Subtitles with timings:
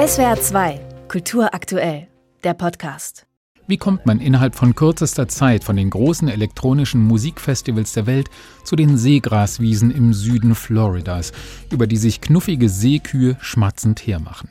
[0.00, 2.08] SWR 2, Kultur aktuell,
[2.42, 3.26] der Podcast.
[3.66, 8.30] Wie kommt man innerhalb von kürzester Zeit von den großen elektronischen Musikfestivals der Welt
[8.64, 11.32] zu den Seegraswiesen im Süden Floridas,
[11.70, 14.48] über die sich knuffige Seekühe schmatzend hermachen?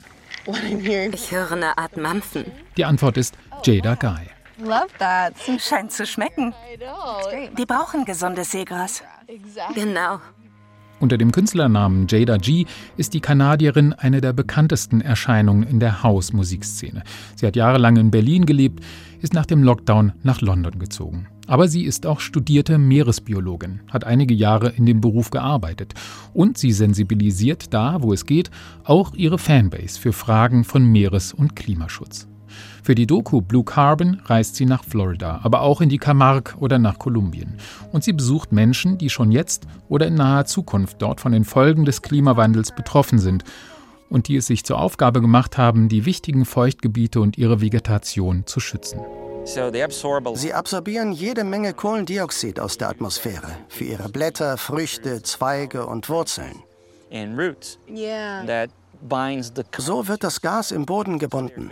[1.12, 2.44] Ich höre eine Art Mampfen.
[2.76, 4.30] Die Antwort ist Jada Guy.
[4.58, 5.34] Love that.
[5.58, 6.54] Scheint zu schmecken.
[7.58, 9.02] Die brauchen gesundes Seegras.
[9.74, 10.20] Genau.
[11.00, 12.66] Unter dem Künstlernamen Jada G
[12.98, 17.02] ist die Kanadierin eine der bekanntesten Erscheinungen in der House-Musikszene.
[17.36, 18.84] Sie hat jahrelang in Berlin gelebt,
[19.22, 21.26] ist nach dem Lockdown nach London gezogen.
[21.46, 25.94] Aber sie ist auch studierte Meeresbiologin, hat einige Jahre in dem Beruf gearbeitet
[26.34, 28.50] und sie sensibilisiert da, wo es geht,
[28.84, 32.28] auch ihre Fanbase für Fragen von Meeres- und Klimaschutz.
[32.82, 36.78] Für die Doku Blue Carbon reist sie nach Florida, aber auch in die Camargue oder
[36.78, 37.56] nach Kolumbien.
[37.92, 41.84] Und sie besucht Menschen, die schon jetzt oder in naher Zukunft dort von den Folgen
[41.84, 43.44] des Klimawandels betroffen sind
[44.08, 48.60] und die es sich zur Aufgabe gemacht haben, die wichtigen Feuchtgebiete und ihre Vegetation zu
[48.60, 49.00] schützen.
[49.44, 56.62] Sie absorbieren jede Menge Kohlendioxid aus der Atmosphäre für ihre Blätter, Früchte, Zweige und Wurzeln.
[59.78, 61.70] So wird das Gas im Boden gebunden.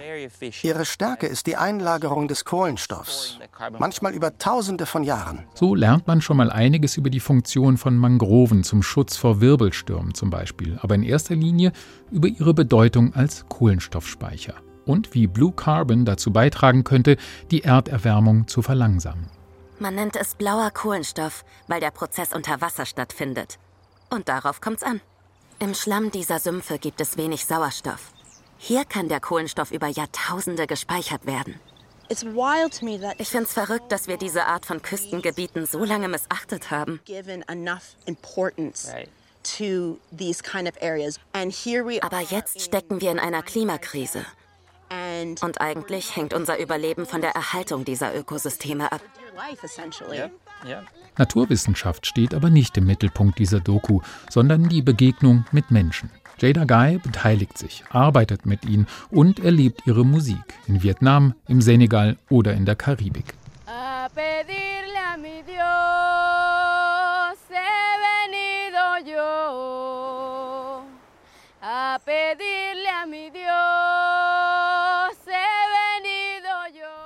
[0.63, 3.39] Ihre Stärke ist die Einlagerung des Kohlenstoffs,
[3.79, 5.45] manchmal über Tausende von Jahren.
[5.55, 10.15] So lernt man schon mal einiges über die Funktion von Mangroven zum Schutz vor Wirbelstürmen
[10.15, 11.73] zum Beispiel, aber in erster Linie
[12.11, 14.55] über ihre Bedeutung als Kohlenstoffspeicher
[14.87, 17.17] und wie Blue Carbon dazu beitragen könnte,
[17.51, 19.27] die Erderwärmung zu verlangsamen.
[19.79, 23.59] Man nennt es blauer Kohlenstoff, weil der Prozess unter Wasser stattfindet.
[24.11, 25.01] Und darauf kommt's an.
[25.61, 28.13] Im Schlamm dieser Sümpfe gibt es wenig Sauerstoff.
[28.59, 31.59] Hier kann der Kohlenstoff über Jahrtausende gespeichert werden.
[32.09, 37.01] Ich finde es verrückt, dass wir diese Art von Küstengebieten so lange missachtet haben.
[42.03, 44.25] Aber jetzt stecken wir in einer Klimakrise.
[45.43, 49.03] Und eigentlich hängt unser Überleben von der Erhaltung dieser Ökosysteme ab.
[51.17, 56.11] Naturwissenschaft steht aber nicht im Mittelpunkt dieser Doku, sondern die Begegnung mit Menschen.
[56.41, 62.17] Jada Guy beteiligt sich, arbeitet mit ihnen und erlebt ihre Musik in Vietnam, im Senegal
[62.31, 63.35] oder in der Karibik.
[71.61, 73.68] A pedirle a mi Dios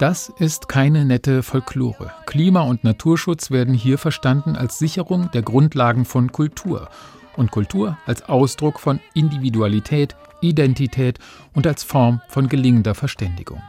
[0.03, 2.11] Das ist keine nette Folklore.
[2.27, 6.89] Klima- und Naturschutz werden hier verstanden als Sicherung der Grundlagen von Kultur
[7.37, 11.21] und Kultur als Ausdruck von Individualität, Identität
[11.55, 13.63] und als Form von gelingender Verständigung.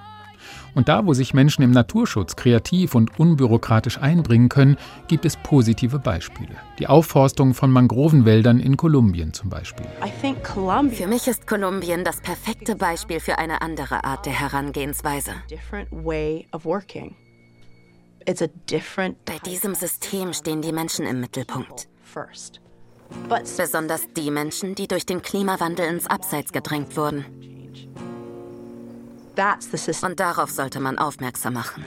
[0.75, 4.77] Und da, wo sich Menschen im Naturschutz kreativ und unbürokratisch einbringen können,
[5.07, 6.55] gibt es positive Beispiele.
[6.79, 9.85] Die Aufforstung von Mangrovenwäldern in Kolumbien zum Beispiel.
[10.91, 15.31] Für mich ist Kolumbien das perfekte Beispiel für eine andere Art der Herangehensweise.
[19.25, 21.87] Bei diesem System stehen die Menschen im Mittelpunkt.
[23.57, 27.25] Besonders die Menschen, die durch den Klimawandel ins Abseits gedrängt wurden.
[30.03, 31.83] Und darauf sollte man aufmerksam machen.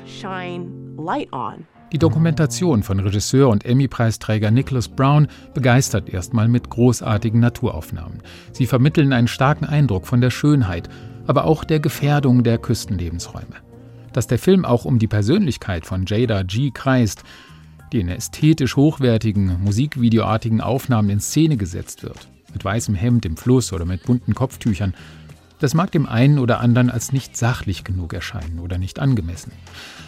[1.93, 8.23] Die Dokumentation von Regisseur und Emmy-Preisträger Nicholas Brown begeistert erstmal mit großartigen Naturaufnahmen.
[8.53, 10.89] Sie vermitteln einen starken Eindruck von der Schönheit,
[11.29, 13.57] aber auch der Gefährdung der Küstenlebensräume.
[14.13, 17.23] Dass der Film auch um die Persönlichkeit von Jada G kreist,
[17.93, 23.73] die in ästhetisch hochwertigen, musikvideoartigen Aufnahmen in Szene gesetzt wird, mit weißem Hemd im Fluss
[23.73, 24.95] oder mit bunten Kopftüchern,
[25.59, 29.53] das mag dem einen oder anderen als nicht sachlich genug erscheinen oder nicht angemessen.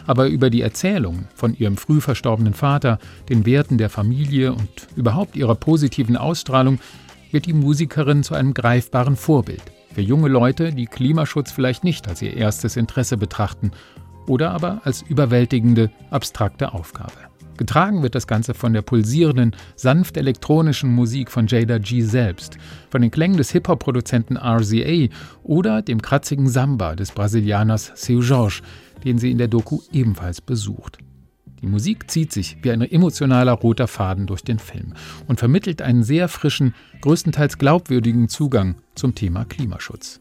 [0.06, 2.98] Aber über die Erzählung von ihrem früh verstorbenen Vater,
[3.28, 6.78] den Werten der Familie und überhaupt ihrer positiven Ausstrahlung
[7.31, 9.62] wird die Musikerin zu einem greifbaren Vorbild
[9.98, 13.72] für junge Leute, die Klimaschutz vielleicht nicht als ihr erstes Interesse betrachten
[14.28, 17.14] oder aber als überwältigende, abstrakte Aufgabe.
[17.58, 22.56] Getragen wird das Ganze von der pulsierenden, sanft elektronischen Musik von Jada G selbst,
[22.91, 25.08] von den Klängen des Hip-Hop-Produzenten RZA
[25.42, 28.62] oder dem kratzigen Samba des Brasilianers Seu Jorge,
[29.05, 30.99] den sie in der Doku ebenfalls besucht.
[31.60, 34.94] Die Musik zieht sich wie ein emotionaler roter Faden durch den Film
[35.26, 40.20] und vermittelt einen sehr frischen, größtenteils glaubwürdigen Zugang zum Thema Klimaschutz.